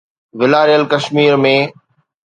والاريل 0.39 0.83
ڪشمير 0.91 1.33
۾ 1.47 1.55